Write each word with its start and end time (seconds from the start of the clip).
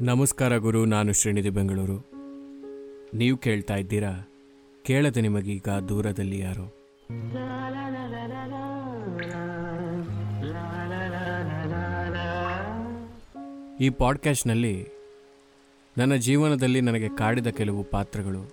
ನಮಸ್ಕಾರ 0.00 0.56
ಗುರು, 0.56 0.84
ನಾನು 0.84 1.12
ಶ್ರೀನಿಧಿ 1.12 1.50
ಬೆಂಗಳೂರು. 1.50 2.10
ನೀವು 3.14 3.36
ಕೇಳ್ತಾ 3.36 3.74
ಇದ್ದೀರಾ? 3.74 4.28
ಕೇಳದೆ 4.82 5.20
ನಿಮಗೀಗ 5.20 5.68
ದೂರದಲ್ಲಿ 5.88 6.38
ಯಾರು? 6.38 6.92
ಈ 13.80 13.90
ಪಾಡ್ಕ್ಯಾಸ್ಟ್ನಲ್ಲಿ 13.90 14.88
ನನ್ನ 15.98 16.14
ಜೀವನದಲ್ಲಿ 16.14 16.80
ನನಗೆ 16.80 17.08
ಕಾಡಿದ 17.08 17.46
ಕೆಲವು 17.46 17.84
ಪಾತ್ರಗಳು, 17.84 18.52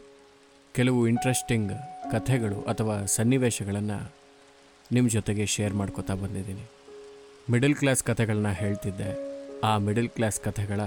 ಕೆಲವು 0.74 1.08
ಇಂಟ್ರೆಸ್ಟಿಂಗ್ 1.08 1.72
ಕಥೆಗಳು 2.12 2.62
ಅಥವಾ 2.62 3.06
ಸನ್ನಿವೇಶಗಳನ್ನು 3.06 4.14
ನಿಮ್ಮ 4.92 5.10
ಜೊತೆಗೆ 5.10 5.46
ಶೇರ್ 5.46 5.74
ಮಾಡ್ಕೋತಾ 5.74 6.14
ಬಂದಿದ್ದೀನಿ. 6.14 6.70
ಮಿಡಲ್ 7.52 7.76
ಕ್ಲಾಸ್ 7.76 8.04
ಕಥೆಗಳನ್ನ 8.04 8.48
ಹೇಳ್ತಿದ್ದೆ. 8.48 9.34
ಆ 9.64 9.78
ಮಿಡಲ್ 9.78 10.10
ಕ್ಲಾಸ್ 10.10 10.42
ಕಥೆಗಳ 10.42 10.80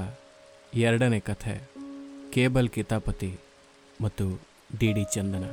ಎರಡನೇ 0.75 1.21
ಕಥೆ. 1.21 1.71
ಕೇಬಲ್ 2.35 2.69
ಕಿತಾಪತಿ 2.69 3.39
ಮತ್ತು 4.01 4.41
D 4.81 4.93
D 4.93 5.05
Chandana. 5.15 5.45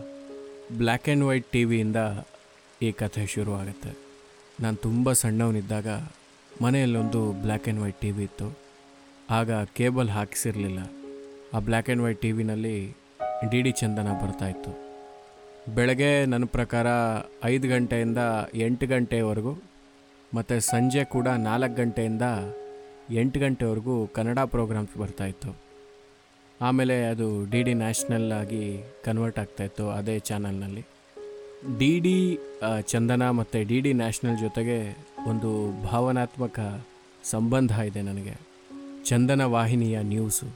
Black 0.77 1.07
and 1.07 1.23
white 1.23 1.51
T 1.51 1.63
ವಿಯಿಂದ 1.63 1.97
ಈ 2.81 2.91
ಕಥೆ 2.91 3.25
ಶುರುವಾಗುತ್ತೆ. 3.25 3.97
ನಾನು 4.61 4.75
ತುಂಬ 4.75 5.11
ಸಣ್ಣವನಿದ್ದಾಗ 5.11 5.87
ಮನೆಯಲ್ಲೊಂದು 6.61 7.31
black 7.31 7.63
and 7.63 7.81
white 7.81 8.01
T 8.01 8.11
V 8.11 8.23
ಇತ್ತು. 8.23 8.57
ಆಗ 9.29 9.51
ಕೇಬಲ್ 9.63 10.09
ಹಾಕಿಸಿರಲಿಲ್ಲ. 10.09 10.79
ಆ 11.53 11.59
ಬ್ಲ್ಯಾಕ್ 11.59 11.89
ಆ್ಯಂಡ್ 11.89 12.03
ವೈಟ್ 12.03 12.21
ಟಿ 12.21 12.31
ವಿನಲ್ಲಿ 12.31 12.95
ಡಿ 13.51 13.61
ಡಿ 13.61 13.71
ಚಂದನ 13.71 14.07
ಬರ್ತಾಯಿತ್ತು 14.23 14.93
ಬೆಳಗ್ಗೆ 15.73 16.25
ನನ್ನ 16.25 16.45
ಪ್ರಕಾರ 16.45 16.87
ಐದು 17.43 17.67
ಗಂಟೆಯಿಂದ 17.67 18.17
ಎಂಟು 18.53 18.87
ಗಂಟೆವರೆಗೂ 18.87 19.63
ಮತ್ತು 20.35 20.59
ಸಂಜೆ 20.59 21.03
ಕೂಡ 21.03 21.27
ನಾಲ್ಕು 21.27 21.75
ಗಂಟೆಯಿಂದ 21.75 22.21
ಎಂಟು 23.09 23.39
ಗಂಟೆವರೆಗೂ 23.39 24.07
ಕನ್ನಡ 24.07 24.39
ಪ್ರೋಗ್ರಾಮ್ಸ್ 24.39 24.97
ಬರ್ತಾಯಿತ್ತು 24.97 25.51
ಆಮೇಲೆ 26.61 27.05
ಅದು 27.05 27.51
ಡಿ 27.51 27.63
ಡಿ 27.63 27.73
ನ್ಯಾಷನಲ್ 27.73 28.31
ಆಗಿ 28.31 28.83
ಕನ್ವರ್ಟ್ 29.05 29.39
ಆಗ್ತಾಯಿತ್ತು 29.39 29.89
ಅದೇ 29.89 30.19
ಚಾನಲ್ನಲ್ಲಿ. 30.19 30.83
ಡಿ 31.79 31.99
ಡಿ 31.99 32.39
ಚಂದನ 32.81 33.29
ಮತ್ತು 33.29 33.67
ಡಿ 33.67 33.79
ಡಿ 33.79 33.93
ನ್ಯಾಷನಲ್ 33.93 34.37
ಜೊತೆಗೆ 34.37 34.77
ಒಂದು 35.27 35.49
ಭಾವನಾತ್ಮಕ 35.83 36.59
ಸಂಬಂಧ 37.23 37.71
ಇದೆ 37.71 38.01
ನನಗೆ. 38.01 38.35
ಚಂದನ 39.05 39.43
ವಾಹಿನಿಯ 39.43 39.97
ನ್ಯೂಸು, 40.01 40.47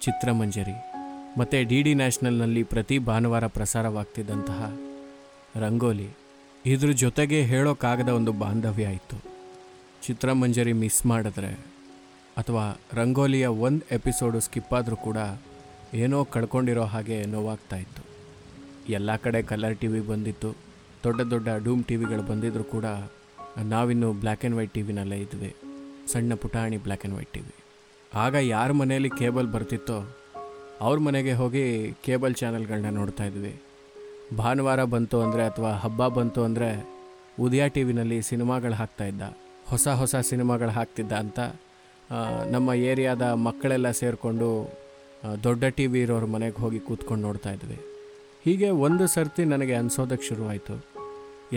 ಚಿತ್ರಮಂಜರಿ 0.00 0.76
ಮತ್ತು 1.38 1.68
ಡಿ 1.68 1.82
ಡಿ 1.82 1.94
ನ್ಯಾಷನಲ್ನಲ್ಲಿ 1.94 2.62
ಪ್ರತಿ 2.62 2.98
ಭಾನುವಾರ 2.98 3.46
ಪ್ರಸಾರವಾಗ್ತಿದ್ದಂತಹ 3.46 4.72
ರಂಗೋಲಿ. 5.60 6.08
ಇದ್ರ 6.66 6.90
ಜೊತೆಗೆ 6.90 7.42
ಹೇಳೋಕ್ಕಾಗದ 7.42 8.08
ಒಂದು 8.08 8.32
ಬಾಂಧವ್ಯ 8.32 8.82
ಇತ್ತು. 8.82 9.18
ಚಿತ್ರಮಂಜರಿ 10.06 10.72
ಮಿಸ್ 10.72 11.06
ಮಾಡಿದ್ರೆ 11.06 11.71
ಅಥವಾ 12.36 12.64
ರಂಗೋಲಿಯ 12.94 13.46
ಒಂದು 13.66 13.84
ಎಪಿಸೋಡು 13.94 14.38
ಸ್ಕಿಪ್ 14.40 14.72
ಆದರೂ 14.78 14.96
ಕೂಡ 15.06 15.18
ಏನೋ 15.94 16.18
ಕಳ್ಕೊಂಡಿರೋ 16.34 16.84
ಹಾಗೆ 16.92 17.18
ನೋವಾಗ್ತಾ 17.24 17.76
ಇತ್ತು 17.76 18.02
ಎಲ್ಲ 18.92 19.10
ಕಡೆ 19.24 19.40
ಕಲರ್ 19.42 19.76
ಟಿ 19.80 19.86
ವಿ 19.86 20.00
ಬಂದಿತ್ತು. 20.00 20.50
ದೊಡ್ಡ 21.04 21.20
ದೊಡ್ಡ 21.32 21.48
ಡೂಮ್ 21.64 21.82
ಟಿ 21.84 21.96
ವಿಗಳು 21.96 22.22
ಬಂದಿದ್ದರೂ 22.22 22.64
ಕೂಡ 22.74 22.86
ನಾವಿನ್ನು 23.72 24.08
ಬ್ಲ್ಯಾಕ್ 24.12 24.42
ಆ್ಯಂಡ್ 24.42 24.56
ವೈಟ್ 24.58 24.72
ಟಿ 24.74 24.82
ವಿನಲ್ಲೇ 24.82 25.18
ಇದ್ವಿ. 25.18 25.50
ಸಣ್ಣ 26.12 26.34
ಪುಟಾಣಿ 26.34 26.78
black 26.86 27.04
and 27.04 27.16
white 27.18 27.32
T 27.32 27.40
V 27.40 27.54
ಆಗ 28.12 28.34
ಯಾರ 28.54 28.72
ಮನೆಯಲ್ಲಿ 28.72 29.10
ಕೇಬಲ್ 29.20 29.48
ಬರ್ತಿತ್ತೋ 29.54 29.98
ಅವ್ರ 30.86 30.98
ಮನೆಗೆ 30.98 31.32
ಹೋಗಿ 31.32 31.64
ಕೇಬಲ್ 32.06 32.34
ಚಾನೆಲ್ಗಳನ್ನ 32.34 32.90
ನೋಡ್ತಾ 33.00 33.24
ಇದ್ವಿ. 33.24 33.52
ಭಾನುವಾರ 34.36 34.84
ಬಂತು 34.94 35.16
ಅಂದರೆ 35.20 35.42
ಅಥವಾ 35.50 35.72
ಹಬ್ಬ 35.84 36.06
ಬಂತು 36.18 36.40
ಅಂದರೆ 36.48 36.70
ಉದಯ 37.40 37.64
ಟಿ 37.74 37.82
ವಿನಲ್ಲಿ 37.88 38.18
ಸಿನಿಮಾಗಳು 38.22 38.74
ಹಾಕ್ತಾಯಿದ್ದ 38.74 39.22
ಹೊಸ 39.70 39.88
ಹೊಸ 40.00 40.14
ಸಿನಿಮಾಗಳು 40.30 40.70
ಹಾಕ್ತಿದ್ದ 40.70 41.12
ಅಂತ 41.24 41.40
ನಮ್ಮ 42.54 42.68
ಏರಿಯಾದ 42.90 43.24
ಮಕ್ಕಳೆಲ್ಲ 43.46 43.88
ಸೇರಿಕೊಂಡು 44.00 44.48
ದೊಡ್ಡ 45.46 45.64
ಟಿ 45.76 45.84
ವಿ 45.92 46.00
ಇರೋರ 46.06 46.26
ಮನೆಗೆ 46.34 46.58
ಹೋಗಿ 46.62 46.80
ಕೂತ್ಕೊಂಡು 46.88 47.22
ನೋಡ್ತಾ 47.28 47.50
ಇದ್ವಿ. 47.56 47.78
ಹೀಗೆ 48.44 48.68
ಒಂದು 48.86 49.04
ಸರ್ತಿ 49.14 49.42
ನನಗೆ 49.52 49.74
ಅನ್ಸೋದಕ್ಕೆ 49.80 50.26
ಶುರುವಾಯಿತು 50.30 50.76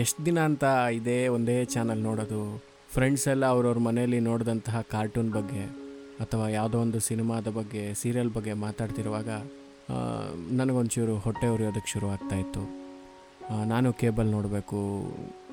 ಎಷ್ಟು 0.02 0.20
ದಿನ 0.28 0.38
ಅಂತ 0.50 0.64
ಇದೇ 0.98 1.18
ಒಂದೇ 1.36 1.56
ಚಾನಲ್ 1.74 2.02
ನೋಡೋದು, 2.08 2.40
ಫ್ರೆಂಡ್ಸ್ 2.94 3.26
ಎಲ್ಲ 3.34 3.44
ಅವ್ರವ್ರ 3.54 3.80
ಮನೆಯಲ್ಲಿ 3.88 4.20
ನೋಡಿದಂತಹ 4.30 4.80
ಕಾರ್ಟೂನ್ 4.94 5.30
ಬಗ್ಗೆ, 5.38 5.64
ಅಥವಾ 6.24 6.46
ಯಾವುದೋ 6.56 6.78
ಒಂದು 6.86 7.00
ಸಿನಿಮಾದ 7.08 7.48
ಬಗ್ಗೆ, 7.58 7.82
ಸೀರಿಯಲ್ 8.00 8.32
ಬಗ್ಗೆ 8.36 8.54
ಮಾತಾಡ್ತಿರುವಾಗ 8.66 9.28
ನನಗೊಂಚೂರು 10.60 11.14
ಹೊಟ್ಟೆ 11.26 11.48
ಉರಿಯೋದಕ್ಕೆ 11.56 11.90
ಶುರು 11.94 12.06
ಆಗ್ತಾ 12.14 12.36
ಇತ್ತು. 12.44 12.62
ನಾನು 13.72 13.88
ಕೇಬಲ್ 14.02 14.30
ನೋಡಬೇಕು, 14.36 14.80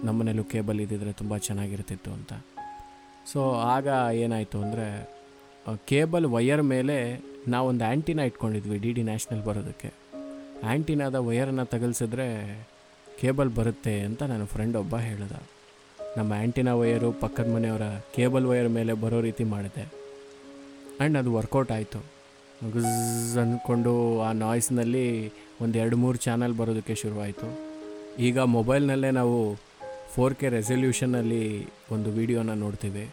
ನಮ್ಮನೇಲೂ 0.07 0.43
ಕೇಬಲ್ 0.53 0.79
ಇದ್ದಿದ್ರೆ 0.85 1.11
ತುಂಬ 1.21 1.33
ಚೆನ್ನಾಗಿರ್ತಿತ್ತು 1.47 2.11
ಅಂತ. 2.17 2.33
ಸೊ 3.31 3.53
ಆಗ 3.53 3.87
ಏನಾಯಿತು 4.13 4.57
ಅಂದರೆ 4.61 4.87
ಕೇಬಲ್ 5.85 6.25
ವಯರ್ 6.25 6.63
ಮೇಲೆ 6.63 6.97
ನಾವೊಂದು 7.47 7.83
ಆ್ಯಂಟಿನ 7.85 8.19
ಇಟ್ಕೊಂಡಿದ್ವಿ 8.19 8.77
ಡಿ 8.77 8.91
ಡಿ 8.91 9.03
ನ್ಯಾಷನಲ್ 9.03 9.43
ಬರೋದಕ್ಕೆ. 9.43 9.93
ಆ್ಯಂಟಿನಾದ 10.63 11.15
ವಯರನ್ನು 11.15 11.65
ತಗಲ್ಸಿದ್ರೆ 11.65 12.27
ಕೇಬಲ್ 13.21 13.49
ಬರುತ್ತೆ 13.55 13.99
ಅಂತ 13.99 14.23
ನನ್ನ 14.23 14.45
ಫ್ರೆಂಡ್ 14.45 14.77
ಒಬ್ಬ 14.77 14.95
ಹೇಳಿದ. 14.97 15.35
ನಮ್ಮ 16.17 16.33
ಆ್ಯಂಟಿನ 16.33 16.71
ವಯರು 16.71 17.11
ಪಕ್ಕದ 17.11 17.53
ಮನೆಯವರ 17.53 17.81
ಕೇಬಲ್ 18.15 18.45
ವಯರ್ 18.45 18.69
ಮೇಲೆ 18.69 18.93
ಬರೋ 18.93 19.21
ರೀತಿ 19.21 19.43
ಮಾಡಿದೆ. 19.43 19.83
ಆ್ಯಂಡ್ 20.99 21.17
ಅದು 21.17 21.33
ವರ್ಕೌಟ್ 21.33 21.71
ಆಯಿತು. 21.71 21.99
ಗುಜ್ 22.73 23.37
ಅಂದ್ಕೊಂಡು 23.37 24.21
ಆ 24.21 24.31
ನಾಯ್ಸ್ನಲ್ಲಿ 24.31 25.27
ಒಂದು 25.61 25.77
ಎರಡು 25.77 25.97
ಮೂರು 25.97 26.17
ಚಾನಲ್ 26.17 26.53
ಬರೋದಕ್ಕೆ 26.53 26.95
ಶುರುವಾಯಿತು. 26.95 27.47
ಈಗ 28.19 28.39
ಮೊಬೈಲ್ನಲ್ಲೇ 28.39 29.11
ನಾವು 29.11 29.37
ಫೋರ್ 30.13 30.33
ಕೆ 30.39 30.47
ರೆಸೊಲ್ಯೂಷನಲ್ಲಿ 30.55 31.43
ಒಂದು 31.95 32.09
ವಿಡಿಯೋನ 32.17 32.53
ನೋಡ್ತೀವಿ 32.63 33.05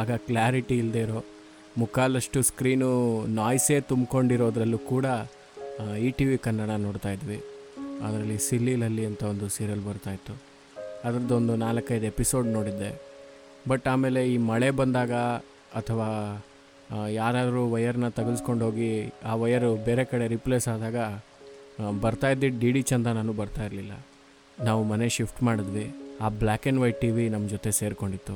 ಆಗ 0.00 0.10
ಕ್ಲಾರಿಟಿ 0.26 0.76
ಇಲ್ಲದೆ 0.82 1.00
ಇರೋ 1.06 1.20
ಮುಕ್ಕಾಲಷ್ಟು 1.80 2.40
ಸ್ಕ್ರೀನು 2.48 2.90
ನಾಯ್ಸೇ 3.38 3.76
ತುಂಬಿಕೊಂಡಿರೋದ್ರಲ್ಲೂ 3.90 4.78
ಕೂಡ 4.92 5.06
ಇ 6.06 6.10
ಟಿ 6.18 6.24
ವಿ 6.28 6.36
ಕನ್ನಡ 6.46 6.70
ನೋಡ್ತಾ 6.84 7.10
ಇದ್ವಿ. 7.16 7.38
ಅದರಲ್ಲಿ 8.06 8.36
ಸಿಲ್ಲಿಲಲ್ಲಿ 8.46 9.04
ಅಂತ 9.10 9.22
ಒಂದು 9.32 9.46
ಸೀರಿಯಲ್ 9.56 9.82
ಬರ್ತಾಯಿತ್ತು 9.88 10.34
ಅದರದ್ದೊಂದು 11.06 11.54
ನಾಲ್ಕೈದು 11.64 12.06
ಎಪಿಸೋಡ್ 12.12 12.48
ನೋಡಿದ್ದೆ. 12.56 12.90
ಬಟ್ 13.70 13.86
ಆಮೇಲೆ 13.92 14.20
ಈ 14.32 14.36
ಮಳೆ 14.50 14.68
ಬಂದಾಗ 14.80 15.12
ಅಥವಾ 15.80 16.08
ಯಾರಾದರೂ 17.20 17.62
ವಯರ್ನ 17.74 18.06
ತಗಲ್ಸ್ಕೊಂಡು 18.18 18.64
ಹೋಗಿ 18.66 18.92
ಆ 19.30 19.34
ವಯರು 19.42 19.72
ಬೇರೆ 19.88 20.04
ಕಡೆ 20.12 20.28
ರಿಪ್ಲೇಸ್ 20.36 20.68
ಆದಾಗ 20.74 20.96
ಬರ್ತಾ 22.04 22.30
ಇದ್ದಿದ್ದು 22.34 22.60
ಡಿ 22.62 22.70
ಡಿ 22.76 22.82
ಚಂದ 22.90 23.08
ನಾನು 23.18 23.34
ಬರ್ತಾ 23.40 23.64
ಇರಲಿಲ್ಲ. 23.68 23.94
ನಾವು 24.58 24.80
ಮನೆ 24.92 25.08
ಶಿಫ್ಟ್ 25.16 25.42
ಮಾಡಿದ್ವಿ. 25.48 25.86
ಆ 26.24 26.28
black 26.40 26.64
and 26.66 26.80
white 26.82 26.98
T 27.00 27.10
V 27.16 27.24
ನಮ್ಮ 27.34 27.48
ಜೊತೆ 27.48 27.70
ಸೇರಿಕೊಂಡಿತ್ತು. 27.80 28.34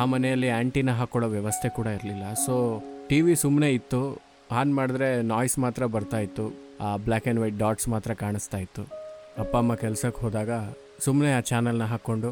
ಆ 0.00 0.02
ಮನೆಯಲ್ಲಿ 0.04 0.48
ಆ್ಯಂಟಿನ 0.48 0.90
ಹಾಕ್ಕೊಳ್ಳೋ 0.98 1.28
ವ್ಯವಸ್ಥೆ 1.28 1.68
ಕೂಡ 1.78 1.88
ಇರಲಿಲ್ಲ. 1.98 2.34
ಸೊ 2.46 2.54
ಟಿ 3.08 3.20
ವಿ 3.20 3.34
ಸುಮ್ಮನೆ 3.36 3.70
ಇತ್ತು. 3.78 4.02
ಆನ್ 4.58 4.74
ಮಾಡಿದ್ರೆ 4.74 5.08
ನಾಯ್ಸ್ 5.32 5.58
ಮಾತ್ರ 5.64 5.86
ಬರ್ತಾ 5.86 6.18
ಇತ್ತು. 6.18 6.46
ಆ 6.80 6.90
ಬ್ಲ್ಯಾಕ್ 6.96 7.26
ಆ್ಯಂಡ್ 7.26 7.40
ವೈಟ್ 7.42 7.58
ಡಾಟ್ಸ್ 7.58 7.88
ಮಾತ್ರ 7.88 8.14
ಕಾಣಿಸ್ತಾ 8.14 8.58
ಇತ್ತು. 8.58 8.82
ಅಪ್ಪ 9.42 9.54
ಅಮ್ಮ 9.56 9.74
ಕೆಲಸಕ್ಕೆ 9.74 10.20
ಹೋದಾಗ 10.24 10.50
ಸುಮ್ಮನೆ 11.04 11.30
ಆ 11.38 11.40
ಚಾನಲ್ನ 11.50 11.84
ಹಾಕ್ಕೊಂಡು, 11.92 12.30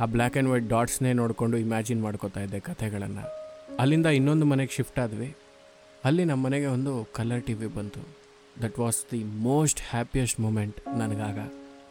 ಆ 0.00 0.04
ಬ್ಲ್ಯಾಕ್ 0.14 0.36
ಆ್ಯಂಡ್ 0.36 0.50
ವೈಟ್ 0.52 0.68
ಡಾಟ್ಸ್ನೇ 0.68 1.12
ನೋಡಿಕೊಂಡು 1.12 1.56
ಇಮ್ಯಾಜಿನ್ 1.56 2.00
ಮಾಡ್ಕೋತಾ 2.06 2.40
ಇದ್ದೆ 2.40 2.60
ಕಥೆಗಳನ್ನು. 2.60 3.24
ಅಲ್ಲಿಂದ 3.80 4.06
ಇನ್ನೊಂದು 4.06 4.46
ಮನೆಗೆ 4.46 4.72
ಶಿಫ್ಟ್ 4.76 4.98
ಆದ್ವಿ. 4.98 5.30
ಅಲ್ಲಿ 6.04 6.24
ನಮ್ಮ 6.24 6.40
ಮನೆಗೆ 6.46 6.68
ಒಂದು 6.76 6.92
ಕಲರ್ 7.16 7.42
ಟಿ 7.42 7.54
ವಿ 7.60 7.68
ಬಂತು. 7.78 8.02
That 8.62 8.76
was 8.78 8.98
the 9.12 9.22
most 9.24 9.80
happiest 9.90 10.40
moment 10.40 10.78
ನನಗಾಗ. 11.00 11.38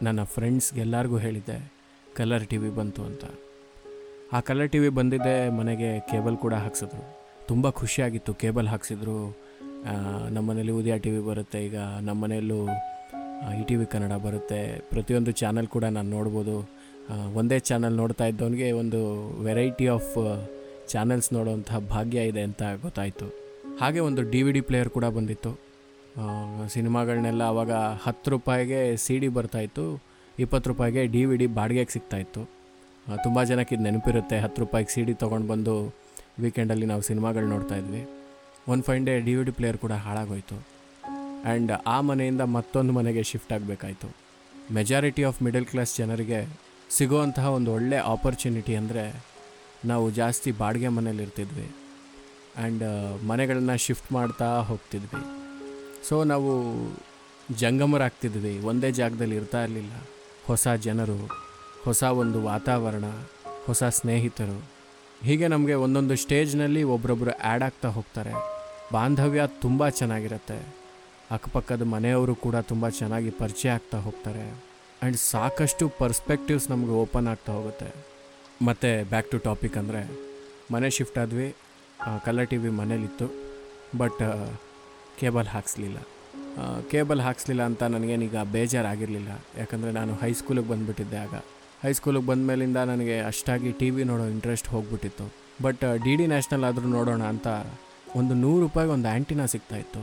ನನ್ನ 0.06 0.22
ಫ್ರೆಂಡ್ಸ್ಗೆಲ್ಲರಿಗೂ 0.34 1.18
ಹೇಳಿದ್ದೆ 1.26 1.58
ಕಲರ್ 2.18 2.44
ಟಿ 2.46 2.56
ವಿ 2.56 2.70
ಬಂತು 2.70 3.02
ಅಂತ. 3.02 3.24
ಆ 4.32 4.40
ಕಲರ್ 4.40 4.70
ಟಿ 4.72 4.78
ವಿ 4.78 4.88
ಬಂದಿದ್ದೆ 4.88 5.50
ಮನೆಗೆ 5.50 6.00
ಕೇಬಲ್ 6.00 6.36
ಕೂಡ 6.36 6.54
ಹಾಕ್ಸಿದ್ರು. 6.54 7.02
ತುಂಬ 7.48 7.70
ಖುಷಿಯಾಗಿತ್ತು 7.70 8.34
ಕೇಬಲ್ 8.34 8.68
ಹಾಕ್ಸಿದ್ರು. 8.68 9.18
ಆ, 9.90 9.94
ನಮ್ಮ 10.28 10.50
ಮನೇಲಿ 10.50 10.72
ಉದಯ 10.72 10.98
ಟಿ 10.98 11.10
ವಿ 11.10 11.20
ಬರುತ್ತೆ 11.28 11.58
ಈಗ 11.64 11.76
ನಮ್ಮ 12.00 12.22
ಮನೆಯಲ್ಲೂ 12.22 12.58
ಇ 13.60 13.64
ಟಿ 13.64 13.74
ವಿ 13.74 13.86
ಕನ್ನಡ 13.86 14.12
ಬರುತ್ತೆ. 14.12 14.60
ಪ್ರತಿಯೊಂದು 14.90 15.32
ಚಾನಲ್ 15.32 15.68
ಕೂಡ 15.68 15.84
ನಾನು 15.84 16.10
ನೋಡ್ಬೋದು. 16.10 16.56
ಒಂದೇ 17.34 17.58
ಚಾನಲ್ 17.58 17.94
ನೋಡ್ತಾ 17.96 18.24
ಇದ್ದವನಿಗೆ 18.26 18.72
ಒಂದು 18.72 19.00
ವೆರೈಟಿ 19.44 19.86
ಆಫ್ 19.86 20.12
ಚಾನಲ್ಸ್ 20.88 21.32
ನೋಡೋವಂಥ 21.32 21.72
ಭಾಗ್ಯ 21.90 22.20
ಇದೆ 22.20 22.40
ಅಂತ 22.40 22.62
ಗೊತ್ತಾಯಿತು. 22.82 23.28
ಹಾಗೆ 23.80 24.00
ಒಂದು 24.00 24.22
ಡಿ 24.30 24.42
ವಿ 24.42 24.52
ಡಿ 24.52 24.60
ಪ್ಲೇಯರ್ 24.60 24.90
ಕೂಡ 24.90 25.04
ಬಂದಿತ್ತು. 25.04 25.52
ಸಿನಿಮಾಗಳನ್ನೆಲ್ಲ 26.68 27.42
ಆವಾಗ 27.42 27.72
ಹತ್ತು 28.04 28.30
ರೂಪಾಯಿಗೆ 28.30 28.96
ಸಿ 28.96 29.18
ಡಿ 29.18 29.28
ಬರ್ತಾಯಿತ್ತು 29.28 29.84
ಇಪ್ಪತ್ತು 30.42 30.68
ರೂಪಾಯಿಗೆ 30.70 31.02
ಡಿ 31.14 31.22
ವಿ 31.28 31.36
ಡಿ 31.40 31.46
ಬಾಡಿಗೆಗೆ 31.58 31.92
ಸಿಗ್ತಾಯಿತ್ತು. 31.96 32.42
ತುಂಬ 33.24 33.38
ಜನಕ್ಕೆ 33.50 33.72
ಇದು 33.76 33.84
ನೆನಪಿರುತ್ತೆ. 33.86 34.36
ಹತ್ತು 34.44 34.58
ರೂಪಾಯಿಗೆ 34.62 34.90
ಸಿ 34.94 35.02
ಡಿ 35.08 35.14
ತೊಗೊಂಡು 35.22 35.46
ಬಂದು 35.52 35.74
ವೀಕೆಂಡಲ್ಲಿ 36.42 36.86
ನಾವು 36.90 37.02
ಸಿನಿಮಾಗಳು 37.08 37.46
ನೋಡ್ತಾ 37.54 37.76
ಇದ್ವಿ. 37.82 38.02
One 38.72 38.82
fine 38.86 39.04
day 39.08 39.14
D 39.26 39.34
V 39.38 39.42
D 39.48 39.52
player 39.58 39.78
ಕೂಡ 39.84 39.94
ಹಾಳಾಗೋಯ್ತು. 40.04 40.56
ಆ್ಯಂಡ್ 41.48 41.72
ಆ 41.94 41.96
ಮನೆಯಿಂದ 42.08 42.42
ಮತ್ತೊಂದು 42.56 42.92
ಮನೆಗೆ 42.98 43.22
ಶಿಫ್ಟ್ 43.30 43.52
ಆಗಬೇಕಾಯಿತು. 43.56 44.08
ಮೆಜಾರಿಟಿ 44.76 45.22
ಆಫ್ 45.30 45.38
ಮಿಡಲ್ 45.46 45.66
ಕ್ಲಾಸ್ 45.72 45.92
ಜನರಿಗೆ 46.00 46.40
ಸಿಗುವಂತಹ 46.96 47.46
ಒಂದು 47.56 47.70
ಒಳ್ಳೆ 47.76 47.98
ಆಪರ್ಚುನಿಟಿ 48.14 48.74
ಅಂದರೆ 48.80 49.04
ನಾವು 49.90 50.04
ಜಾಸ್ತಿ 50.20 50.50
ಬಾಡಿಗೆ 50.60 50.90
ಮನೇಲಿ 50.98 51.22
ಇರ್ತಿದ್ವಿ. 51.26 51.66
ಆ್ಯಂಡ್ 52.60 52.84
ಮನೆಗಳನ್ನ 53.30 53.74
ಶಿಫ್ಟ್ 53.86 54.08
ಮಾಡ್ತಾ 54.18 54.48
ಹೋಗ್ತಿದ್ವಿ. 54.70 55.22
ಸೊ 56.08 56.16
ನಾವು 56.32 56.52
ಜಂಗಮರಾಗ್ತಿದ್ವಿ. 57.62 58.54
ಒಂದೇ 58.70 58.88
ಜಾಗದಲ್ಲಿ 59.00 59.36
ಇರ್ತಾ 59.40 59.60
ಇರಲಿಲ್ಲ. 59.66 59.94
ಹೊಸ 60.48 60.66
ಜನರು, 60.86 61.18
ಹೊಸ 61.84 62.02
ಒಂದು 62.22 62.38
ವಾತಾವರಣ, 62.50 63.06
ಹೊಸ 63.66 63.82
ಸ್ನೇಹಿತರು. 63.98 64.58
ಹೀಗೆ 65.26 65.46
ನಮಗೆ 65.54 65.74
ಒಂದೊಂದು 65.84 66.14
ಸ್ಟೇಜ್ನಲ್ಲಿ 66.22 66.82
ಒಬ್ಬರೊಬ್ಬರು 66.94 67.32
ಆ್ಯಡ್ 67.48 67.64
ಆಗ್ತಾ 67.68 67.88
ಹೋಗ್ತಾರೆ. 67.96 68.34
ಬಾಂಧವ್ಯ 68.92 69.42
ತುಂಬ 69.64 69.88
ಚೆನ್ನಾಗಿರುತ್ತೆ. 70.00 70.58
ಅಕ್ಕಪಕ್ಕದ 71.36 71.84
ಮನೆಯವರು 71.94 72.34
ಕೂಡ 72.44 72.56
ತುಂಬ 72.70 72.88
ಚೆನ್ನಾಗಿ 72.98 73.30
ಪರಿಚಯ 73.40 73.70
ಆಗ್ತಾ 73.78 73.98
ಹೋಗ್ತಾರೆ. 74.06 74.44
ಆ್ಯಂಡ್ 74.50 75.18
ಸಾಕಷ್ಟು 75.32 75.84
ಪರ್ಸ್ಪೆಕ್ಟಿವ್ಸ್ 76.02 76.68
ನಮಗೆ 76.72 76.94
ಓಪನ್ 77.02 77.28
ಆಗ್ತಾ 77.32 77.52
ಹೋಗುತ್ತೆ. 77.58 77.90
ಮತ್ತು 78.68 78.90
ಬ್ಯಾಕ್ 79.10 79.28
ಟು 79.32 79.38
ಟಾಪಿಕ್ 79.48 79.76
ಅಂದರೆ, 79.82 80.02
ಮನೆ 80.74 80.90
ಶಿಫ್ಟ್ 80.98 81.18
ಆದ್ವಿ 81.24 81.48
ಕಲರ್ 82.24 82.48
ಟಿ 82.52 82.58
ವಿ 82.62 82.70
ಮನೇಲಿತ್ತು, 82.80 83.26
ಬಟ್ 83.98 84.22
ಕೇಬಲ್ 85.20 85.50
ಹಾಕ್ಸ್ಲಿಲ್ಲ. 85.54 85.98
ಕೇಬಲ್ 86.90 87.20
ಹಾಕ್ಸ್ಲಿಲ್ಲ 87.26 87.62
ಅಂತ 87.70 87.82
ನನಗೇನೀಗ 87.94 88.36
ಬೇಜಾರಾಗಿರಲಿಲ್ಲ. 88.54 89.30
ಯಾಕಂದರೆ 89.60 89.90
ನಾನು 89.98 90.12
ಹೈಸ್ಕೂಲಿಗೆ 90.22 90.68
ಬಂದುಬಿಟ್ಟಿದ್ದೆ 90.72 91.18
ಆಗ. 91.24 91.34
ಹೈಸ್ಕೂಲಿಗೆ 91.82 92.26
ಬಂದ 92.26 92.42
ಮೇಲಿಂದ 92.50 92.78
ನನಗೆ 92.90 93.16
ಅಷ್ಟಾಗಿ 93.30 93.70
ಟಿ 93.80 93.88
ವಿ 93.96 94.04
ನೋಡೋ 94.10 94.24
ಇಂಟ್ರೆಸ್ಟ್ 94.34 94.68
ಹೋಗ್ಬಿಟ್ಟಿತ್ತು. 94.74 95.26
ಬಟ್ 95.64 95.84
ಡಿ 96.04 96.12
ಡಿ 96.20 96.26
ನ್ಯಾಷನಲ್ 96.32 96.64
ಆದರೂ 96.68 96.88
ನೋಡೋಣ 96.96 97.22
ಅಂತ 97.32 97.48
ಒಂದು 98.16 98.34
ನೂರು 98.42 98.60
ರೂಪಾಯಿಗೆ 98.66 98.92
ಒಂದು 98.96 99.08
ಆ್ಯಂಟಿನಾ 99.12 99.46
ಸಿಗ್ತಾಯಿತ್ತು 99.54 100.02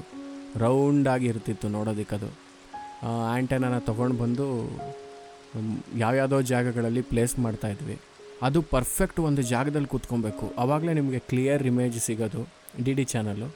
ರೌಂಡಾಗಿ 0.64 1.26
ಇರ್ತಿತ್ತು 1.32 1.68
ನೋಡೋದಕ್ಕದು. 1.76 2.30
ಆ್ಯಂಟೆನಾನ 3.32 3.78
ತೊಗೊಂಡು 3.90 4.16
ಬಂದು 4.24 4.46
ಯಾವ್ಯಾವುದೋ 5.98 6.38
ಜಾಗಗಳಲ್ಲಿ 6.54 7.04
ಪ್ಲೇಸ್ 7.12 7.36
ಮಾಡ್ತಾಯಿದ್ವಿ 7.46 7.98
ಅದು 8.42 8.60
ಪರ್ಫೆಕ್ಟ್ 8.74 9.20
ಒಂದು 9.28 9.42
ಜಾಗದಲ್ಲಿ 9.52 9.90
ಕೂತ್ಕೊಬೇಕು. 9.94 10.46
ಆವಾಗಲೇ 10.58 10.94
ನಿಮಗೆ 10.94 11.20
ಕ್ಲಿಯರ್ 11.30 11.64
ಇಮೇಜ್ 11.72 12.00
ಸಿಗೋದು 12.08 12.42
ಡಿ 12.86 12.94
ಡಿ 12.94 13.06
ಚಾನಲ್ಲು 13.14 13.50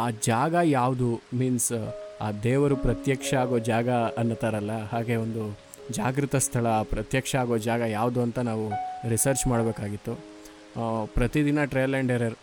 ಆ 0.00 0.04
ಜಾಗ 0.28 0.54
ಯಾವುದು? 0.78 1.08
ಮೀನ್ಸ್ 1.40 1.72
ಆ 2.24 2.28
ದೇವರು 2.46 2.76
ಪ್ರತ್ಯಕ್ಷ 2.84 3.30
ಆಗೋ 3.42 3.56
ಜಾಗ 3.70 3.88
ಅನ್ನತಾರಲ್ಲ 4.20 4.74
ಹಾಗೆ 4.92 5.16
ಒಂದು 5.24 5.42
ಜಾಗೃತ 5.96 6.36
ಸ್ಥಳ 6.46 6.66
ಪ್ರತ್ಯಕ್ಷ 6.92 7.32
ಆಗೋ 7.42 7.56
ಜಾಗ 7.66 7.82
ಯಾವುದು 7.96 8.20
ಅಂತ 8.26 8.38
ನಾವು 8.50 8.64
ರಿಸರ್ಚ್ 9.12 9.44
ಮಾಡಬೇಕಾಗಿತ್ತು. 9.52 10.14
ಪ್ರತಿದಿನ 11.16 11.58
ಟ್ರಯಲ್ 11.72 11.94
ಆ್ಯಂಡ್ 11.96 12.12
ಎರರ್ 12.16 12.36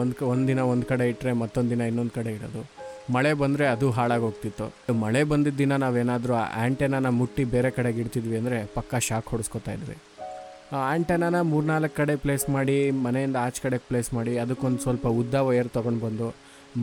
ಒಂದು 0.00 0.24
ಒಂದು 0.32 0.46
ದಿನ 0.50 0.60
ಒಂದು 0.72 0.86
ಕಡೆ 0.92 1.04
ಇಟ್ಟರೆ 1.12 1.32
ಮತ್ತೊಂದು 1.42 1.70
ದಿನ 1.74 1.82
ಇನ್ನೊಂದು 1.90 2.14
ಕಡೆ 2.18 2.30
ಇಡೋದು. 2.36 2.62
ಮಳೆ 3.14 3.32
ಬಂದರೆ 3.42 3.64
ಅದು 3.74 3.86
ಹಾಳಾಗೋಗ್ತಿತ್ತು. 3.96 4.66
ಮಳೆ 5.02 5.20
ಬಂದಿದ್ದ 5.32 5.58
ದಿನ 5.64 5.74
ನಾವೇನಾದರೂ 5.82 6.34
ಆ 6.42 6.44
ಆ್ಯಂಟೆನಾನ 6.62 7.10
ಮುಟ್ಟಿ 7.20 7.44
ಬೇರೆ 7.54 7.70
ಕಡೆಗೆ 7.76 8.00
ಇಡ್ತಿದ್ವಿ 8.04 8.36
ಅಂದರೆ 8.40 8.58
ಪಕ್ಕಾ 8.76 8.98
ಶಾಕ್ 9.08 9.28
ಹೊಡಿಸ್ಕೊತಾ 9.34 9.72
ಇದ್ವಿ. 9.78 9.96
ಆ 10.74 10.78
ಆ್ಯಂಟೆನಾನ 10.92 11.36
ಮೂರ್ನಾಲ್ಕು 11.52 11.94
ಕಡೆ 12.00 12.14
ಪ್ಲೇಸ್ 12.24 12.46
ಮಾಡಿ, 12.56 12.78
ಮನೆಯಿಂದ 13.04 13.36
ಆಚೆ 13.46 13.60
ಕಡೆಗೆ 13.66 13.86
ಪ್ಲೇಸ್ 13.90 14.10
ಮಾಡಿ, 14.18 14.32
ಅದಕ್ಕೊಂದು 14.44 14.80
ಸ್ವಲ್ಪ 14.86 15.06
ಉದ್ದ 15.20 15.34
ವೈರ್ 15.48 15.68
ತೊಗೊಂಡು 15.76 16.02
ಬಂದು 16.06 16.28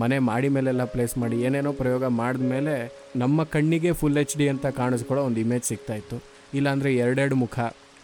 ಮನೆ 0.02 0.18
ಮಾಡಿ 0.30 0.48
ಮೇಲೆಲ್ಲ 0.56 0.84
ಪ್ಲೇಸ್ 0.94 1.16
ಮಾಡಿ 1.18 1.38
ಏನೇನೋ 1.48 1.72
ಪ್ರಯೋಗ 1.82 2.06
ಮಾಡಿದ 2.20 2.46
ಮೇಲೆ 2.54 2.76
ನಮ್ಮ 3.16 3.44
ಕಣ್ಣಿಗೆ 3.54 3.92
ಫುಲ್ 3.92 4.20
ಎಚ್ 4.22 4.36
ಡಿ 4.38 4.46
ಅಂತ 4.54 4.68
ಕಾಣಿಸ್ಕೊಳ್ಳೋ 4.80 5.24
ಒಂದು 5.30 5.40
ಇಮೇಜ್ 5.40 5.66
ಸಿಗ್ತಾಯಿತ್ತು 5.72 6.18
ಇಲ್ಲಾಂದರೆ 6.58 6.90
ಎರಡೆರಡು 7.04 7.36
ಮುಖ 7.44 7.58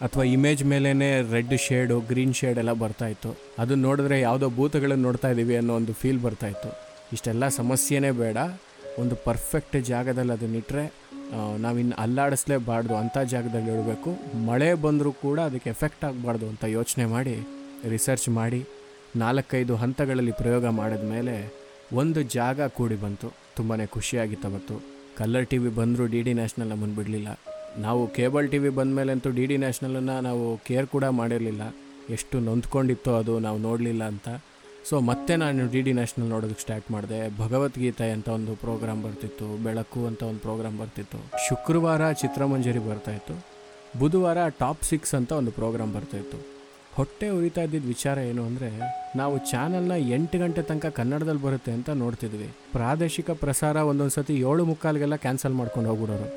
ಅಥವಾ 0.06 0.24
ಇಮೇಜ್ 0.34 0.62
ಮೇಲೇ 0.72 1.10
ರೆಡ್ 1.32 1.54
ಶೇಡು 1.66 1.96
ಗ್ರೀನ್ 2.10 2.34
ಶೇಡ್ 2.40 2.58
ಎಲ್ಲ 2.62 2.72
ಬರ್ತಾಯಿತ್ತು 2.84 3.30
ಅದನ್ನ 3.62 3.80
ನೋಡಿದ್ರೆ 3.88 4.16
ಯಾವುದೋ 4.20 4.48
ಭೂತಗಳನ್ನು 4.58 5.04
ನೋಡ್ತಾ 5.08 5.30
ಇದ್ದೀವಿ 5.34 5.56
ಅನ್ನೋ 5.60 5.74
ಒಂದು 5.80 5.92
ಫೀಲ್ 6.00 6.20
ಬರ್ತಾಯಿತ್ತು 6.26 6.70
ಇಷ್ಟೆಲ್ಲ 7.16 7.44
ಸಮಸ್ಯೆನೇ 7.60 8.10
ಬೇಡ. 8.22 8.38
ಒಂದು 8.98 9.14
ಪರ್ಫೆಕ್ಟ್ 9.26 9.76
ಜಾಗದಲ್ಲಿ 9.92 10.32
ಅದನ್ನಿಟ್ಟರೆ 10.36 10.84
ನಾವಿನ್ನು 11.64 11.94
ಅಲ್ಲಾಡಿಸ್ಲೇಬಾರ್ದು 12.04 12.94
ಅಂಥ 13.00 13.18
ಜಾಗದಲ್ಲಿ 13.32 13.70
ಇಡಬೇಕು. 13.74 14.10
ಮಳೆ 14.48 14.68
ಬಂದರೂ 14.84 15.10
ಕೂಡ 15.24 15.38
ಅದಕ್ಕೆ 15.48 15.70
ಎಫೆಕ್ಟ್ 15.74 16.04
ಆಗಬಾರ್ದು 16.08 16.46
ಅಂತ 16.52 16.64
ಯೋಚನೆ 16.78 17.06
ಮಾಡಿ 17.14 17.34
ರಿಸರ್ಚ್ 17.94 18.28
ಮಾಡಿ, 18.40 18.60
ನಾಲ್ಕೈದು 19.22 19.74
ಹಂತಗಳಲ್ಲಿ 19.82 20.34
ಪ್ರಯೋಗ 20.40 20.66
ಮಾಡಿದ 20.80 21.04
ಮೇಲೆ 21.14 21.36
ಒಂದು 21.92 22.22
ಜಾಗ 22.22 22.66
ಕೂಡಿ 22.66 22.96
ಬಂತು. 22.96 23.28
ತುಂಬಾ 23.56 23.76
ಖುಷಿಯಾಗಿತ್ತು 23.86 24.48
ಅವತ್ತು. 24.48 24.76
ಕಲ್ಲರ್ 25.18 25.46
ಟಿ 25.46 25.58
ವಿ 25.58 25.70
ಬಂದರೂ 25.70 26.06
ಡಿ 26.06 26.22
ಡಿ 26.22 26.32
ನ್ಯಾಷನಲ್ 26.32 26.68
ನಮ್ಮನ್ನು 26.68 26.96
ಬಿಡಲಿಲ್ಲ 26.96 27.28
ನಾವು 27.78 28.06
ಕೇಬಲ್ 28.06 28.50
ಟಿ 28.52 28.58
ವಿ 28.58 28.68
ಬಂದ 28.68 28.94
ಮೇಲಂತೂ 28.94 29.30
ಡಿ 29.30 29.46
ಡಿ 29.46 29.56
ನ್ಯಾಷನಲನ್ನು 29.56 30.20
ನಾವು 30.20 30.56
ಕೇರ್ 30.56 30.86
ಕೂಡ 30.86 31.04
ಮಾಡಿರಲಿಲ್ಲ. 31.04 31.62
ಎಷ್ಟು 32.10 32.40
ನೊಂದ್ಕೊಂಡಿತ್ತೋ 32.40 33.14
ಅದು 33.14 33.38
ನಾವು 33.38 33.58
ನೋಡಲಿಲ್ಲ 33.58 34.04
ಅಂತ. 34.04 34.28
ಸೊ 34.88 35.00
ಮತ್ತೆ 35.00 35.36
ನಾನು 35.36 35.66
ಡಿ 35.72 35.80
ಡಿ 35.80 35.92
ನ್ಯಾಷನಲ್ 35.92 36.28
ನೋಡೋದಕ್ಕೆ 36.28 36.60
ಸ್ಟಾರ್ಟ್ 36.60 36.90
ಮಾಡಿದೆ. 36.90 37.38
ಭಗವದ್ಗೀತೆ 37.38 38.10
ಅಂತ 38.10 38.28
ಒಂದು 38.28 38.56
ಪ್ರೋಗ್ರಾಮ್ 38.56 39.02
ಬರ್ತಿತ್ತು, 39.02 39.64
ಬೆಳಕು 39.64 40.06
ಅಂತ 40.06 40.22
ಒಂದು 40.22 40.38
ಪ್ರೋಗ್ರಾಮ್ 40.38 40.78
ಬರ್ತಿತ್ತು. 40.78 41.18
ಶುಕ್ರವಾರ 41.48 42.12
ಚಿತ್ರಮಂಜರಿ 42.12 42.78
ಬರ್ತಾಯಿತ್ತು 42.78 43.36
ಬುಧವಾರ 43.98 44.48
ಟಾಪ್ 44.48 44.82
ಸಿಕ್ಸ್ 44.84 45.14
ಅಂತ 45.14 45.32
ಒಂದು 45.32 45.50
ಪ್ರೋಗ್ರಾಮ್ 45.50 45.94
ಬರ್ತಾಯಿತ್ತು 45.94 46.59
ಹೊಟ್ಟೆ 47.00 47.26
ಉರಿತಾ 47.36 47.62
ಇದ್ದಿದ್ದ 47.66 47.88
ವಿಚಾರ 47.94 48.16
ಏನು 48.30 48.42
ಅಂದರೆ, 48.48 48.68
ನಾವು 49.20 49.34
ಚಾನಲ್ನ 49.50 49.94
ಎಂಟು 50.16 50.36
ಗಂಟೆ 50.42 50.62
ತನಕ 50.70 50.86
ಕನ್ನಡದಲ್ಲಿ 50.98 51.42
ಬರುತ್ತೆ 51.44 51.70
ಅಂತ 51.76 51.90
ನೋಡ್ತಿದ್ವಿ. 52.00 52.48
ಪ್ರಾದೇಶಿಕ 52.74 53.30
ಪ್ರಸಾರ 53.42 53.76
ಒಂದೊಂದು 53.90 54.14
ಸತಿ 54.16 54.34
ಏಳು 54.48 54.62
ಮುಕ್ಕಾಲಿಗೆಲ್ಲ 54.70 55.16
ಕ್ಯಾನ್ಸಲ್ 55.24 55.56
ಮಾಡ್ಕೊಂಡು 55.60 55.88
ಹೋಗ್ಬಿಡೋರು. 55.90 56.28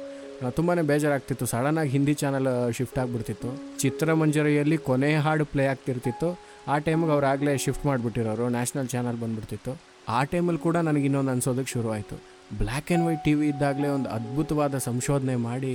ತುಂಬಾ 0.58 0.74
ಬೇಜಾರಾಗ್ತಿತ್ತು. 0.92 1.46
ಸಡನ್ನಾಗಿ 1.54 1.92
ಹಿಂದಿ 1.96 2.14
ಚಾನಲ್ 2.22 2.50
ಶಿಫ್ಟ್ 2.78 2.98
ಆಗಿಬಿಡ್ತಿತ್ತು. 3.04 3.50
ಚಿತ್ರಮಂಜರಿಯಲ್ಲಿ 3.84 4.78
ಕೊನೆ 4.88 5.12
ಹಾಡು 5.26 5.46
ಪ್ಲೇ 5.54 5.66
ಆಗ್ತಿರ್ತಿತ್ತು. 5.74 6.30
ಆ 6.74 6.78
ಟೈಮಿಗೆ 6.88 7.14
ಅವ್ರು 7.16 7.28
ಆಗಲೇ 7.34 7.54
ಶಿಫ್ಟ್ 7.66 7.86
ಮಾಡಿಬಿಟ್ಟಿರೋರು, 7.90 8.48
ನ್ಯಾಷನಲ್ 8.58 8.90
ಚಾನಲ್ 8.96 9.18
ಬಂದುಬಿಡ್ತಿತ್ತು. 9.24 9.74
ಆ 10.18 10.22
ಟೈಮಲ್ಲಿ 10.34 10.62
ಕೂಡ 10.68 10.78
ನನಗೆ 10.90 11.08
ಇನ್ನೊಂದು 11.10 11.34
ಅನ್ಸೋದಕ್ಕೆ 11.36 11.74
ಶುರುವಾಯಿತು. 11.78 12.18
Black 12.62 12.90
and 12.92 13.06
white 13.08 13.24
T 13.28 13.34
V 13.40 13.48
ಇದ್ದಾಗಲೇ 13.54 13.90
ಒಂದು 13.98 14.10
ಅದ್ಭುತವಾದ 14.18 14.78
ಸಂಶೋಧನೆ 14.90 15.36
ಮಾಡಿ 15.50 15.74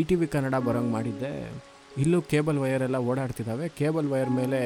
ಇ 0.00 0.02
ಟಿ 0.10 0.18
ವಿ 0.20 0.26
ಕನ್ನಡ 0.34 0.56
ಬರೋಂಗೆ 0.68 0.92
ಮಾಡಿದ್ದೆ. 0.98 1.32
ಇಲ್ಲೂ 2.02 2.18
ಕೇಬಲ್ 2.32 2.58
ವಯರೆಲ್ಲ 2.64 2.98
ಓಡಾಡ್ತಿದ್ದಾವೆ 3.10 3.66
ಕೇಬಲ್ 3.78 4.08
ವೈರ್ 4.12 4.30
ಮೇಲೆ 4.40 4.60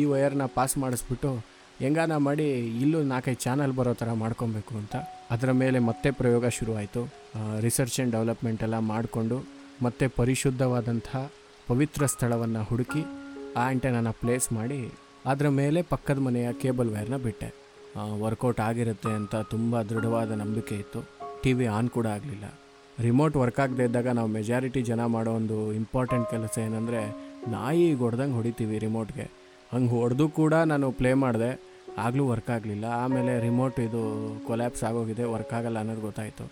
ಈ 0.00 0.02
ವಯರ್ನ 0.12 0.44
ಪಾಸ್ 0.56 0.74
ಮಾಡಿಸ್ಬಿಟ್ಟು 0.82 1.30
ಹೆಂಗಾನ 1.80 2.16
ಮಾಡಿ 2.26 2.46
ಇಲ್ಲೂ 2.82 2.98
ನಾಲ್ಕೈದು 3.12 3.40
ಚಾನಲ್ 3.44 3.72
ಬರೋ 3.78 3.92
ಥರ 4.00 4.10
ಮಾಡ್ಕೊಬೇಕು 4.22 4.72
ಅಂತ. 4.80 4.94
ಅದರ 5.34 5.50
ಮೇಲೆ 5.62 5.78
ಮತ್ತೆ 5.88 6.08
ಪ್ರಯೋಗ 6.20 6.44
ಶುರುವಾಯಿತು. 6.58 7.02
ರಿಸರ್ಚ್ 7.66 7.96
ಆ್ಯಂಡ್ 7.98 8.14
ಡೆವಲಪ್ಮೆಂಟ್ 8.16 8.62
ಎಲ್ಲ 8.66 8.78
ಮಾಡಿಕೊಂಡು 8.92 9.38
ಮತ್ತೆ 9.82 10.06
ಪರಿಶುದ್ಧವಾದಂಥ 10.18 11.08
ಪವಿತ್ರ 11.70 12.06
ಸ್ಥಳವನ್ನು 12.14 12.62
ಹುಡುಕಿ 12.70 13.02
ಆ 13.56 13.64
ಆ್ಯಂಟೆನಾನ 13.68 14.10
ಪ್ಲೇಸ್ 14.22 14.46
ಮಾಡಿ 14.58 14.80
ಅದರ 15.32 15.48
ಮೇಲೆ 15.60 15.80
ಪಕ್ಕದ 15.92 16.20
ಮನೆಯ 16.26 16.48
ಕೇಬಲ್ 16.62 16.90
ವೈರ್ನ 16.94 17.16
ಬಿಟ್ಟೆ. 17.26 17.48
ವರ್ಕೌಟ್ 18.24 18.60
ಆಗಿರುತ್ತೆ 18.68 19.12
ಅಂತ 19.20 19.34
ತುಂಬ 19.54 19.82
ದೃಢವಾದ 19.90 20.30
ನಂಬಿಕೆ 20.42 20.74
ಇತ್ತು. 20.74 21.00
ಟಿ 21.42 21.52
ವಿ 21.58 21.66
ಆನ್ 21.76 21.90
ಕೂಡ 21.96 22.06
ಆಗಲಿಲ್ಲ. 22.16 22.46
ರಿಮೋಟ್ 23.06 23.36
ವರ್ಕ್ 23.42 23.60
ಆಗದೆ 23.64 23.84
ಇದ್ದಾಗ 23.88 24.08
ನಾವು 24.18 24.28
ಮೆಜಾರಿಟಿ 24.38 24.80
ಜನ 24.90 25.02
ಮಾಡೋ 25.14 25.30
ಒಂದು 25.40 25.58
ಇಂಪಾರ್ಟೆಂಟ್ 25.80 26.26
ಕೆಲಸ 26.32 26.54
ಏನಂದರೆ 26.64 27.00
ನಾಯಿ 27.54 27.86
ಹೊಡ್ದಂಗೆ 28.00 28.36
ಹೊಡಿತೀವಿ 28.38 28.76
ರಿಮೋಟ್ಗೆ 28.86 29.26
ಹಂಗೆ 29.72 29.92
ಹೊಡೆದು 29.96 30.26
ಕೂಡ 30.40 30.54
ನಾನು 30.72 30.86
ಪ್ಲೇ 30.98 31.12
ಮಾಡಿದೆ. 31.24 31.50
ಆಗಲೂ 32.06 32.24
ವರ್ಕ್ 32.32 32.50
ಆಗಲಿಲ್ಲ. 32.56 32.86
ಆಮೇಲೆ 33.04 33.32
ರಿಮೋಟ್ 33.46 33.78
ಇದು 33.86 34.02
ಕೊಲ್ಯಾಪ್ಸ್ 34.48 34.84
ಆಗೋಗಿದೆ. 34.88 35.24
ವರ್ಕ್ 35.34 35.52
ಆಗಲ್ಲ 35.58 35.78
ಅನ್ನೋದು 35.82 36.02
ಗೊತ್ತಾಯಿತು. 36.08 36.44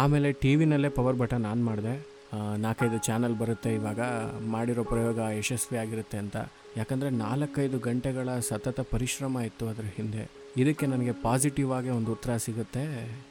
ಆಮೇಲೆ 0.00 0.28
ಟಿ 0.42 0.52
ವಿನಲ್ಲೇ 0.60 0.90
ಪವರ್ 0.98 1.18
ಬಟನ್ 1.22 1.46
ಆನ್ 1.52 1.62
ಮಾಡಿದೆ. 1.68 1.94
ನಾಲ್ಕೈದು 2.64 2.98
ಚಾನಲ್ 3.08 3.36
ಬರುತ್ತೆ 3.42 3.70
ಇವಾಗ. 3.78 4.00
ಮಾಡಿರೋ 4.54 4.84
ಪ್ರಯೋಗ 4.92 5.18
ಯಶಸ್ವಿ 5.38 5.78
ಆಗಿರುತ್ತೆ 5.82 6.18
ಅಂತ. 6.24 6.36
ಯಾಕಂದರೆ 6.80 7.10
ನಾಲ್ಕೈದು 7.24 7.78
ಗಂಟೆಗಳ 7.88 8.28
ಸತತ 8.48 8.80
ಪರಿಶ್ರಮ 8.94 9.44
ಇತ್ತು 9.48 9.66
ಅದರ 9.72 9.88
ಹಿಂದೆ. 9.98 10.24
ಇದಕ್ಕೆ 10.60 10.86
ನನಗೆ 10.86 11.12
ಪಾಸಿಟಿವ್ 11.12 11.72
ಆಗಿ 11.72 11.90
ಒಂದು 11.90 12.12
ಉತ್ತರ 12.12 12.36
ಸಿಗುತ್ತೆ. 12.36 12.84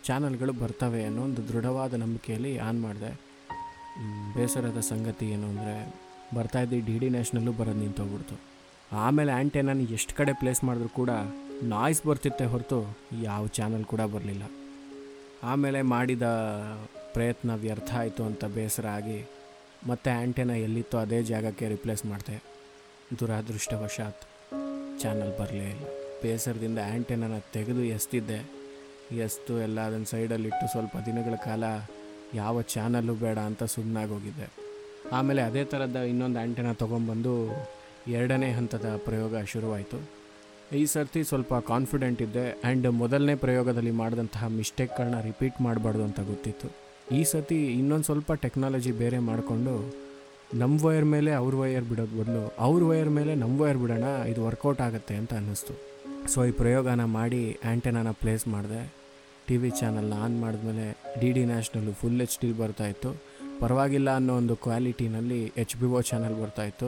ಚಾನಲ್ಗಳು 0.08 0.54
ಬರ್ತವೆ 0.54 1.06
ಅನ್ನೋ 1.06 1.22
ಒಂದು 1.22 1.42
ದೃಢವಾದ 1.50 1.94
ನಂಬಿಕೆಯಲ್ಲಿ 1.94 2.58
ಆನ್ 2.58 2.82
ಮಾಡಿದೆ. 2.82 3.12
ಬೇಸರದ 4.36 4.80
ಸಂಗತಿ 4.80 5.26
ಏನು 5.26 5.48
ಅಂದರೆ 5.48 5.76
ಬರ್ತಾಯಿದ್ದು 6.36 6.80
ಡಿ 6.86 6.96
ಡಿ 7.00 7.10
ನ್ಯಾಷನಲ್ಲೂ 7.10 7.54
ಬರೋದು 7.54 7.80
ನಿಂತೋಗ್ಬಿಡ್ತು. 7.80 8.36
ಆಮೇಲೆ 8.92 9.32
ಆ್ಯಂಟೆನಾನ 9.32 9.88
ಎಷ್ಟು 9.98 10.14
ಕಡೆ 10.16 10.34
ಪ್ಲೇಸ್ 10.34 10.64
ಮಾಡಿದ್ರು 10.64 10.90
ಕೂಡ 10.90 11.10
ನಾಯ್ಸ್ 11.64 12.02
ಬರ್ತಿತ್ತೆ 12.08 12.46
ಹೊರತು 12.46 12.80
ಯಾವ 13.22 13.48
ಚಾನಲ್ 13.48 13.86
ಕೂಡ 13.86 14.02
ಬರಲಿಲ್ಲ. 14.16 14.44
ಆಮೇಲೆ 15.44 15.82
ಮಾಡಿದ 15.82 16.28
ಪ್ರಯತ್ನ 17.14 17.52
ವ್ಯರ್ಥ 17.56 17.92
ಆಯಿತು 18.04 18.24
ಅಂತ 18.24 18.46
ಬೇಸರ 18.46 18.88
ಆಗಿ 18.88 19.20
ಮತ್ತೆ 19.88 20.10
ಆ್ಯಂಟೆನ 20.12 20.50
ಎಲ್ಲಿತ್ತೋ 20.50 20.98
ಅದೇ 20.98 21.24
ಜಾಗಕ್ಕೆ 21.24 21.68
ರಿಪ್ಲೇಸ್ 21.76 22.06
ಮಾಡಿದೆ. 22.06 22.38
ದುರಾದೃಷ್ಟವಶಾತ್ 23.20 24.24
ಚಾನಲ್ 25.02 25.34
ಬರಲೇ 25.40 25.68
ಇಲ್ಲ. 25.76 26.05
ಬೇಸರದಿಂದ 26.26 26.80
ಆ್ಯಂಟೆನನ 26.92 27.38
ತೆಗೆದು 27.56 27.84
ಎಸ್ತಿದ್ದೆ. 27.96 28.40
ಎಸ್ತು 29.26 29.54
ಎಲ್ಲ 29.66 29.80
ಅದನ್ನು 29.88 30.10
ಸೈಡಲ್ಲಿಟ್ಟು 30.12 30.68
ಸ್ವಲ್ಪ 30.74 30.96
ದಿನಗಳ 31.08 31.36
ಕಾಲ 31.48 31.64
ಯಾವ 32.42 32.62
ಚಾನಲ್ಲು 32.74 33.14
ಬೇಡ 33.24 33.38
ಅಂತ 33.50 33.64
ಸುಮ್ಮನಾಗೋಗಿದ್ದೆ 33.74 34.48
ಆಮೇಲೆ 35.18 35.42
ಅದೇ 35.50 35.64
ಥರದ 35.72 35.98
ಇನ್ನೊಂದು 36.12 36.40
ಆ್ಯಂಟೆನ 36.42 36.70
ತೊಗೊಂಬಂದು 36.84 37.34
ಎರಡನೇ 38.18 38.50
ಹಂತದ 38.58 38.88
ಪ್ರಯೋಗ 39.08 39.44
ಶುರುವಾಯಿತು. 39.54 40.00
ಈ 40.80 40.82
ಸರ್ತಿ 40.94 41.22
ಸ್ವಲ್ಪ 41.32 41.54
ಕಾನ್ಫಿಡೆಂಟ್ 41.72 42.22
ಇದ್ದೆ 42.26 42.46
ಆ್ಯಂಡ್ 42.52 42.88
ಮೊದಲನೇ 43.02 43.36
ಪ್ರಯೋಗದಲ್ಲಿ 43.44 43.94
ಮಾಡಿದಂತಹ 44.02 44.48
ಮಿಸ್ಟೇಕ್ಗಳನ್ನ 44.60 45.20
ರಿಪೀಟ್ 45.30 45.58
ಮಾಡಬಾರ್ದು 45.66 46.04
ಅಂತ 46.08 46.20
ಗೊತ್ತಿತ್ತು. 46.32 46.70
ಈ 47.18 47.22
ಸತಿ 47.32 47.60
ಇನ್ನೊಂದು 47.80 48.08
ಸ್ವಲ್ಪ 48.10 48.32
ಟೆಕ್ನಾಲಜಿ 48.46 48.94
ಬೇರೆ 49.02 49.20
ಮಾಡಿಕೊಂಡು 49.30 49.76
ನಮ್ಮ 50.62 50.76
ವೈರ್ 50.86 51.06
ಮೇಲೆ 51.14 51.32
ಅವ್ರ 51.42 51.54
ವೈರ್ 51.62 51.86
ಬಿಡೋದು 51.90 52.16
ಬದಲು 52.22 52.44
ಅವ್ರ 52.66 52.82
ವೈರ್ 52.92 53.10
ಮೇಲೆ 53.18 53.34
ನಮ್ಮ 53.42 53.56
ವೈರ್ 53.62 53.80
ಬಿಡೋಣ, 53.84 54.08
ಇದು 54.32 54.42
ವರ್ಕೌಟ್ 54.48 54.82
ಆಗುತ್ತೆ 54.88 55.16
ಅಂತ 55.22 55.34
ಅನ್ನಿಸ್ತು. 55.42 55.74
ಸೊ 56.34 56.40
ಈ 56.50 56.52
ಪ್ರಯೋಗನ 56.60 57.04
ಮಾಡಿ 57.18 57.42
ಆ್ಯಂಟೆನಾನ 57.70 58.10
ಪ್ಲೇಸ್ 58.22 58.46
ಮಾಡಿದೆ. 58.54 58.82
ಟಿ 59.48 59.56
ವಿ 59.62 59.70
ಚಾನಲ್ನ 59.80 60.14
ಆನ್ 60.26 60.36
ಮಾಡಿದ್ಮೇಲೆ 60.44 60.86
D 61.22 61.30
D 61.36 61.44
national 61.52 61.92
full 62.00 62.22
H 62.26 62.38
D 62.44 62.50
ಬರ್ತಾಯಿತ್ತು 62.62 63.10
ಪರವಾಗಿಲ್ಲ 63.62 64.10
ಅನ್ನೋ 64.20 64.34
ಒಂದು 64.42 64.56
ಕ್ವಾಲಿಟಿನಲ್ಲಿ 64.64 65.42
ಎಚ್ 65.64 65.76
ಬಿ 65.82 65.88
ಓ 65.98 66.00
ಚಾನಲ್ 66.10 66.36
ಬರ್ತಾಯಿತ್ತು 66.42 66.88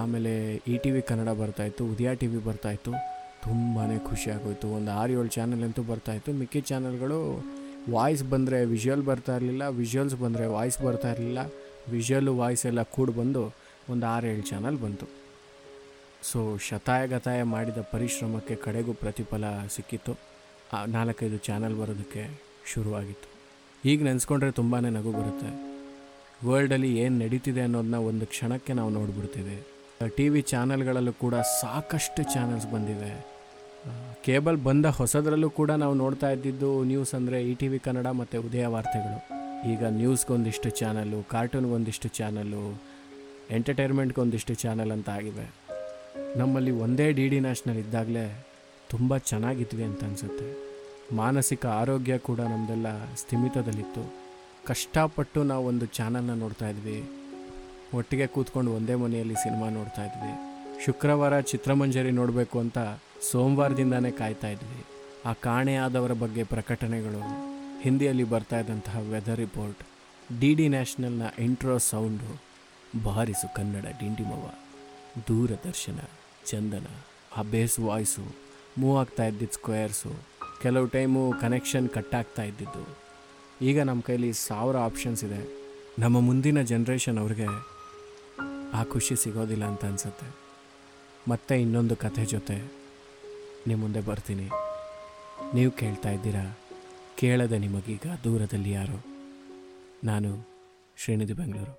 ಆಮೇಲೆ 0.00 0.32
ಇ 0.72 0.74
ಟಿ 0.84 0.90
ವಿ 0.94 1.02
ಕನ್ನಡ 1.10 1.32
ಬರ್ತಾಯಿತ್ತು 1.42 1.84
ಉದಯ 1.92 2.10
ಟಿ 2.22 2.26
ವಿ 2.32 2.40
ಬರ್ತಾಯಿತ್ತು 2.48 2.92
ತುಂಬಾ 3.44 3.84
ಖುಷಿಯಾಗೋಯಿತು 4.08 4.68
ಒಂದು 4.78 4.90
ಆರು 5.00 5.12
ಏಳು 5.18 5.30
ಚಾನಲ್ 5.36 5.62
ಅಂತೂ 5.68 5.84
ಬರ್ತಾಯಿತ್ತು 5.92 6.32
ಮಿಕ್ಕಿ 6.40 6.62
ಚಾನಲ್ಗಳು 6.70 7.20
ವಾಯ್ಸ್ 7.94 8.24
ಬಂದರೆ 8.32 8.58
ವಿಜುವಲ್ 8.74 9.04
ಬರ್ತಾ 9.10 9.34
ಇರಲಿಲ್ಲ 9.38 9.64
ವಿಜುವಲ್ಸ್ 9.80 10.16
ಬಂದರೆ 10.24 10.46
ವಾಯ್ಸ್ 10.56 10.78
ಬರ್ತಾ 10.86 11.10
ಇರಲಿಲ್ಲ. 11.14 11.42
ವಿಜುವಲ್ಲು 11.94 12.34
ವಾಯ್ಸ್ 12.40 12.64
ಎಲ್ಲ 12.70 12.82
ಕೂಡ 12.96 13.10
ಬಂದು 13.20 13.44
ಒಂದು 13.92 14.04
ಆರು 14.14 14.26
ಏಳು 14.32 14.44
ಚಾನಲ್ 14.50 14.78
ಬಂತು. 14.84 15.06
ಸೊ 16.22 16.58
ಶತಾಯಗತಾಯ 16.58 17.42
ಮಾಡಿದ 17.42 17.80
ಪರಿಶ್ರಮಕ್ಕೆ 17.92 18.54
ಕಡೆಗೂ 18.54 18.92
ಪ್ರತಿಫಲ 18.92 19.44
ಸಿಕ್ಕಿತ್ತು. 19.76 20.14
ಆ 20.72 20.84
ನಾಲ್ಕೈದು 20.84 21.38
ಚಾನಲ್ 21.38 21.76
ಬರೋದಕ್ಕೆ 21.80 22.22
ಶುರುವಾಗಿತ್ತು. 22.72 23.28
ಈಗ 23.84 24.02
ನೆನೆಸ್ಕೊಂಡ್ರೆ 24.02 24.50
ತುಂಬಾ 24.50 24.78
ನಗು 24.80 25.12
ಬರುತ್ತೆ. 25.12 25.50
ವರ್ಲ್ಡಲ್ಲಿ 26.48 26.98
ಏನು 26.98 27.18
ನಡೀತಿದೆ 27.18 27.60
ಅನ್ನೋದನ್ನ 27.60 27.98
ಒಂದು 28.10 28.26
ಕ್ಷಣಕ್ಕೆ 28.26 28.72
ನಾವು 28.72 28.90
ನೋಡ್ಬಿಡ್ತೀವಿ 28.90 29.56
ಟಿ 30.16 30.28
ವಿ 30.28 30.40
ಚಾನಲ್ಗಳಲ್ಲೂ 30.42 31.12
ಕೂಡ 31.12 31.34
ಸಾಕಷ್ಟು 31.60 32.22
ಚಾನಲ್ಸ್ 32.34 32.66
ಬಂದಿವೆ. 32.72 33.12
ಕೇಬಲ್ 34.24 34.56
ಬಂದ 34.56 34.86
ಹೊಸದರಲ್ಲೂ 34.86 35.50
ಕೂಡ 35.50 35.70
ನಾವು 35.70 35.94
ನೋಡ್ತಾ 35.94 36.30
ಇದ್ದಿದ್ದು 36.30 36.84
ನ್ಯೂಸ್ 36.84 37.14
ಅಂದರೆ 37.14 37.38
ಇ 37.50 37.54
ಟಿ 37.54 37.68
ವಿ 37.68 37.78
ಕನ್ನಡ 37.78 38.06
ಮತ್ತು 38.06 38.42
ಉದಯ 38.42 38.66
ವಾರ್ತೆಗಳು. 38.66 39.18
ಈಗ 39.72 39.82
ನ್ಯೂಸ್ಗೊಂದಿಷ್ಟು 39.84 40.70
ಚಾನಲ್ಲು 40.70 41.22
ಕಾರ್ಟೂನ್ಗೊಂದಿಷ್ಟು 41.30 42.08
ಚಾನಲ್ಲು 42.08 42.64
ಎಂಟರ್ಟೈನ್ಮೆಂಟ್ಗೊಂದಿಷ್ಟು 43.50 44.54
ಚಾನಲ್ 44.54 44.92
ಅಂತ 44.92 45.08
ಆಗಿವೆ. 45.08 45.46
ನಮ್ಮಲ್ಲಿ 46.36 46.70
ಒಂದೇ 46.70 47.12
ಡಿ 47.12 47.28
ಡಿ 47.28 47.40
ನ್ಯಾಷನಲ್ 47.40 47.78
ಇದ್ದಾಗಲೇ 47.78 48.46
ತುಂಬ 48.90 49.16
ಚೆನ್ನಾಗಿದ್ವಿ 49.16 49.84
ಅಂತ 49.84 50.04
ಅನಿಸುತ್ತೆ. 50.04 50.68
ಮಾನಸಿಕ 51.16 51.66
ಆರೋಗ್ಯ 51.66 52.18
ಕೂಡ 52.18 52.40
ನಮ್ಮದೆಲ್ಲ 52.40 53.14
ಸ್ಥಿಮಿತದಲ್ಲಿತ್ತು. 53.14 54.14
ಕಷ್ಟಪಟ್ಟು 54.66 55.42
ನಾವು 55.42 55.66
ಒಂದು 55.66 55.86
ಚಾನಲ್ನ 55.86 56.34
ನೋಡ್ತಾ 56.34 56.68
ಇದ್ವಿ. 56.68 57.04
ಒಟ್ಟಿಗೆ 57.94 58.26
ಕೂತ್ಕೊಂಡು 58.26 58.72
ಒಂದೇ 58.72 58.94
ಮನೆಯಲ್ಲಿ 58.94 59.34
ಸಿನಿಮಾ 59.34 59.68
ನೋಡ್ತಾ 59.68 60.04
ಇದ್ವಿ. 60.04 60.32
ಶುಕ್ರವಾರ 60.84 61.40
ಚಿತ್ರಮಂಜರಿ 61.40 62.10
ನೋಡಬೇಕು 62.10 62.58
ಅಂತ 62.58 62.78
ಸೋಮವಾರದಿಂದನೇ 63.30 64.10
ಕಾಯ್ತಾ 64.10 64.48
ಇದ್ವಿ. 64.48 64.84
ಆ 65.26 65.32
ಕಾಣೆಯಾದವರ 65.32 66.12
ಬಗ್ಗೆ 66.12 66.44
ಪ್ರಕಟಣೆಗಳು, 66.44 67.22
ಹಿಂದಿಯಲ್ಲಿ 67.82 68.24
ಬರ್ತಾ 68.24 68.60
ಇದ್ದಂತಹ 68.60 68.98
ವೆದರ್ 68.98 69.36
ರಿಪೋರ್ಟ್ 69.36 69.80
ಡಿ 70.40 70.54
ಡಿ 70.54 70.68
ನ್ಯಾಷನಲ್ನ 70.68 71.22
ಇಂಟ್ರೋ 71.38 71.78
ಸೌಂಡು 71.78 72.42
ಬಾರಿಸು 73.02 73.54
ಕನ್ನಡ 73.54 73.84
ಡಿಂಡಿಮವ 74.00 74.54
ದೂರದರ್ಶನ, 75.28 76.00
ಚಂದನ 76.46 76.86
ಆ 77.36 77.42
ಬೇಸ್ 77.42 77.76
ವಾಯ್ಸು 77.80 78.24
ಮೂವ್ 78.78 78.96
ಆಗ್ತಾ 79.00 79.24
ಇದ್ದಿದ್ದು 79.24 79.54
ಸ್ಕ್ವೇರ್ಸು, 79.54 80.12
ಕೆಲವು 80.62 80.86
ಟೈಮು 80.86 81.22
ಕನೆಕ್ಷನ್ 81.40 81.88
ಕಟ್ 81.88 82.14
ಆಗ್ತಾ 82.14 82.42
ಇದ್ದಿದ್ದು. 82.42 82.84
ಈಗ 83.62 83.82
ನಮ್ಮ 83.82 84.00
ಕೈಲಿ 84.00 84.30
ಸಾವಿರ 84.32 84.76
ಆಪ್ಷನ್ಸ್ 84.76 85.24
ಇದೆ. 85.24 85.40
ನಮ್ಮ 85.98 86.20
ಮುಂದಿನ 86.20 86.62
ಜನ್ರೇಷನ್ 86.62 87.18
ಅವ್ರಿಗೆ 87.18 87.48
ಆ 88.72 88.82
ಖುಷಿ 88.84 89.16
ಸಿಗೋದಿಲ್ಲ 89.16 89.64
ಅಂತ 89.64 89.84
ಅನಿಸುತ್ತೆ. 89.84 90.28
ಮತ್ತೆ 91.30 91.54
ಇನ್ನೊಂದು 91.60 91.96
ಕಥೆ 91.96 92.24
ಜೊತೆ 92.24 92.56
ನಿಮ್ಮ 93.66 93.80
ಮುಂದೆ 93.82 94.00
ಬರ್ತೀನಿ. 94.00 94.48
ನೀವು 95.54 95.70
ಕೇಳ್ತಾ 95.70 96.10
ಇದ್ದೀರಾ, 96.10 96.44
ಕೇಳದೆ 97.18 97.58
ನಿಮಗೀಗ 97.58 98.06
ದೂರದಲ್ಲಿ 98.24 98.72
ಯಾರು? 98.72 98.98
ನಾನು 100.04 100.30
ಶ್ರೀನಿಧಿ 100.96 101.32
ಬೆಂಗಳೂರು. 101.32 101.74